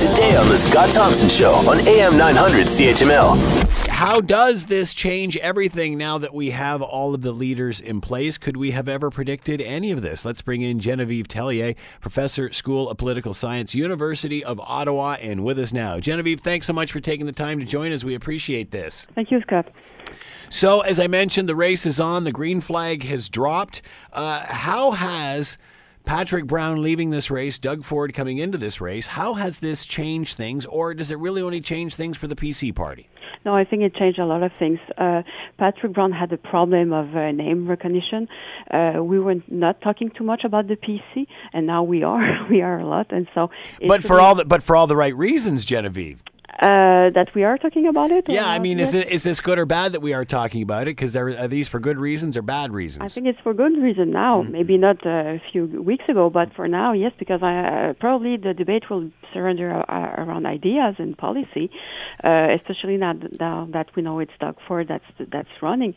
[0.00, 3.90] Today on The Scott Thompson Show on AM 900 CHML.
[3.90, 8.38] How does this change everything now that we have all of the leaders in place?
[8.38, 10.24] Could we have ever predicted any of this?
[10.24, 15.58] Let's bring in Genevieve Tellier, Professor, School of Political Science, University of Ottawa, and with
[15.58, 16.00] us now.
[16.00, 18.02] Genevieve, thanks so much for taking the time to join us.
[18.02, 19.06] We appreciate this.
[19.14, 19.70] Thank you, Scott.
[20.48, 22.24] So, as I mentioned, the race is on.
[22.24, 23.82] The green flag has dropped.
[24.14, 25.58] Uh, how has
[26.04, 30.36] Patrick Brown leaving this race, Doug Ford coming into this race, how has this changed
[30.36, 33.08] things, or does it really only change things for the PC party?
[33.44, 34.78] No, I think it changed a lot of things.
[34.98, 35.22] Uh,
[35.56, 38.28] Patrick Brown had a problem of uh, name recognition.
[38.70, 42.46] Uh, we were not talking too much about the PC, and now we are.
[42.50, 43.50] we are a lot, and so.
[43.86, 46.22] But for all the but for all the right reasons, Genevieve.
[46.60, 48.26] Uh, that we are talking about it?
[48.28, 50.82] Yeah, I mean, is this, is this good or bad that we are talking about
[50.82, 50.94] it?
[50.94, 53.02] Because are, are, these for good reasons or bad reasons?
[53.02, 54.42] I think it's for good reason now.
[54.42, 54.52] Mm-hmm.
[54.52, 58.52] Maybe not a few weeks ago, but for now, yes, because I, uh, probably the
[58.52, 61.70] debate will surrender uh, around ideas and policy,
[62.22, 65.94] uh, especially now, now, that we know it's Doug Ford that's that's running.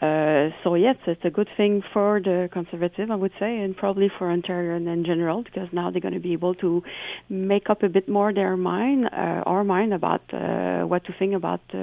[0.00, 4.12] Uh, so yes, it's a good thing for the conservative, I would say, and probably
[4.16, 6.84] for Ontario and in general, because now they're going to be able to
[7.28, 11.12] make up a bit more their mind, uh, our mind about about uh, what to
[11.18, 11.76] think about uh,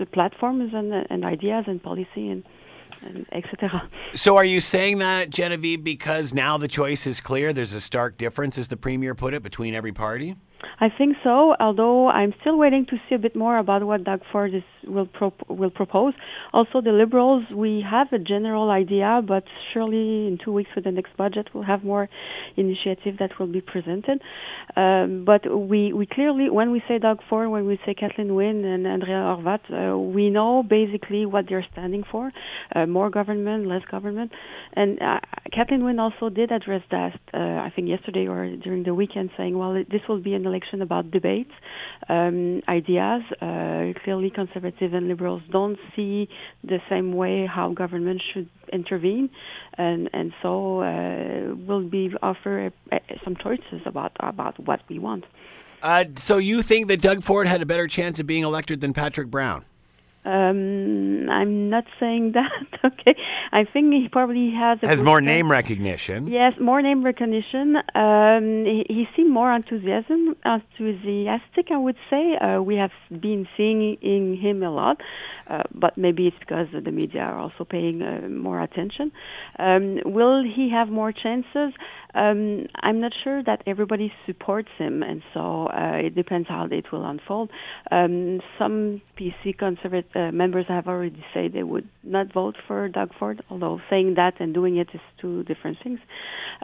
[0.00, 2.44] the platforms and, and ideas and policy and
[3.32, 3.88] etc.
[4.14, 7.52] So, are you saying that, Genevieve, because now the choice is clear?
[7.52, 10.36] There's a stark difference, as the premier put it, between every party.
[10.80, 14.20] I think so, although I'm still waiting to see a bit more about what Doug
[14.30, 15.08] Ford is, will,
[15.48, 16.14] will propose.
[16.52, 20.90] Also, the Liberals, we have a general idea, but surely in two weeks with the
[20.90, 22.08] next budget, we'll have more
[22.56, 24.20] initiative that will be presented.
[24.76, 28.64] Um, but we, we clearly, when we say Doug Ford, when we say Kathleen Wynne
[28.64, 32.30] and Andrea Horwath, uh, we know basically what they're standing for
[32.74, 34.32] uh, more government, less government.
[34.74, 35.20] And uh,
[35.52, 39.56] Kathleen Wynne also did address that, uh, I think yesterday or during the weekend, saying,
[39.56, 41.50] well, this will be an election about debates,
[42.08, 43.22] um, ideas.
[43.40, 46.28] Uh, clearly, conservatives and liberals don't see
[46.62, 49.30] the same way how government should intervene,
[49.76, 55.24] and and so uh, we'll be offer uh, some choices about about what we want.
[55.82, 58.94] Uh, so you think that Doug Ford had a better chance of being elected than
[58.94, 59.64] Patrick Brown?
[60.24, 62.50] Um, I'm not saying that.
[62.84, 63.14] Okay,
[63.52, 66.26] I think he probably has has more name recognition.
[66.26, 67.76] Yes, more name recognition.
[67.94, 71.68] Um, he, he seemed more enthusiasm enthusiastic.
[71.70, 75.00] I would say uh, we have been seeing in him a lot,
[75.48, 79.12] uh, but maybe it's because the media are also paying uh, more attention.
[79.58, 81.72] Um, will he have more chances?
[82.14, 86.86] Um, I'm not sure that everybody supports him, and so uh, it depends how it
[86.92, 87.50] will unfold.
[87.90, 93.10] Um, some PC conservative uh, members have already said they would not vote for Doug
[93.18, 95.98] Ford, although saying that and doing it is two different things.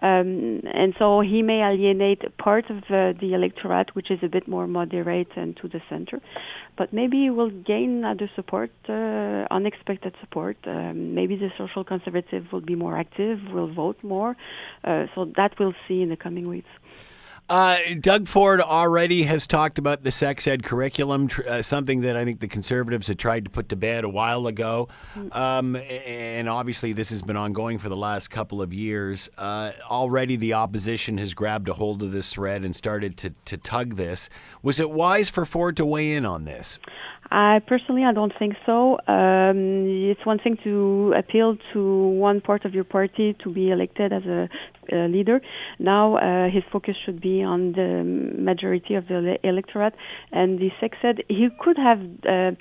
[0.03, 4.47] Um, and so he may alienate part of uh, the electorate, which is a bit
[4.49, 6.21] more moderate and to the center.
[6.79, 10.57] But maybe he will gain other support, uh, unexpected support.
[10.67, 14.37] Um, maybe the social conservative will be more active, will vote more.
[14.85, 16.69] Uh, so that we'll see in the coming weeks.
[17.49, 22.17] Uh, Doug Ford already has talked about the sex ed curriculum, tr- uh, something that
[22.17, 24.89] I think the conservatives had tried to put to bed a while ago.
[25.17, 25.35] Mm.
[25.35, 29.29] Um, and obviously, this has been ongoing for the last couple of years.
[29.37, 33.57] Uh, already, the opposition has grabbed a hold of this thread and started to, to
[33.57, 34.29] tug this.
[34.63, 36.79] Was it wise for Ford to weigh in on this?
[37.31, 38.99] I personally, I don't think so.
[39.07, 44.13] Um, it's one thing to appeal to one part of your party to be elected
[44.13, 44.49] as a,
[44.93, 45.41] a leader.
[45.79, 48.03] Now, uh, his focus should be on the
[48.37, 49.95] majority of the electorate.
[50.33, 52.57] And the sex ed, he could have uh,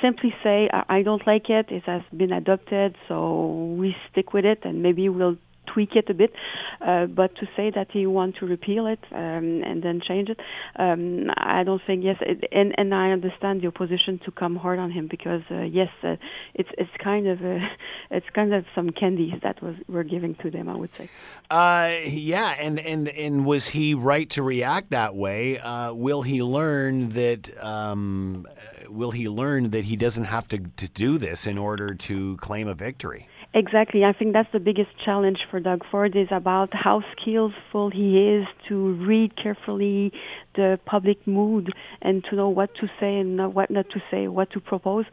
[0.00, 1.66] simply say, I don't like it.
[1.70, 5.36] It has been adopted, so we stick with it, and maybe we'll
[5.74, 6.32] tweak it a bit.
[6.80, 10.40] Uh, but to say that he want to repeal it um, and then change it,
[10.76, 12.16] um, I don't think yes.
[12.20, 15.90] It, and and I understand the opposition to come hard on him because uh, yes,
[16.02, 16.16] uh,
[16.54, 17.58] it's it's kind of a,
[18.10, 20.68] it's kind of some candies that was we're giving to them.
[20.68, 21.10] I would say.
[21.50, 25.58] Uh, yeah, and and and was he right to react that way?
[25.58, 27.50] Uh, will he learn that?
[27.62, 28.46] Um,
[28.88, 32.68] will he learn that he doesn't have to, to do this in order to claim
[32.68, 33.28] a victory?
[33.54, 34.04] Exactly.
[34.04, 38.46] I think that's the biggest challenge for Doug Ford is about how skillful he is
[38.68, 40.12] to read carefully
[40.54, 41.72] the public mood
[42.02, 45.04] and to know what to say and not what not to say, what to propose.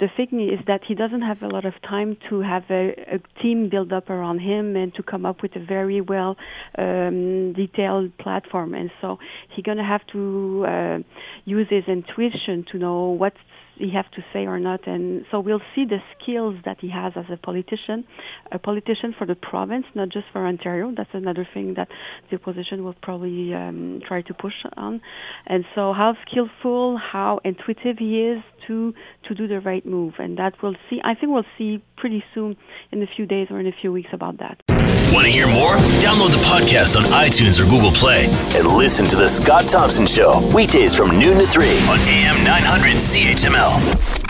[0.00, 3.42] The thing is that he doesn't have a lot of time to have a, a
[3.42, 6.36] team build up around him and to come up with a very well
[6.78, 8.74] um, detailed platform.
[8.74, 9.18] And so
[9.54, 10.98] he's going to have to uh,
[11.44, 13.38] use his intuition to know what's
[13.78, 14.86] he have to say or not.
[14.86, 18.04] And so we'll see the skills that he has as a politician,
[18.50, 20.92] a politician for the province, not just for Ontario.
[20.96, 21.88] That's another thing that
[22.30, 24.54] the opposition will probably um, try to push.
[25.46, 28.94] And so how skillful, how intuitive he is to
[29.28, 31.00] to do the right move, and that we'll see.
[31.04, 32.56] I think we'll see pretty soon
[32.92, 34.60] in a few days or in a few weeks about that.
[35.12, 35.74] Want to hear more?
[36.02, 40.42] Download the podcast on iTunes or Google Play and listen to The Scott Thompson Show
[40.54, 44.25] weekdays from noon to 3 on AM 900 CHML.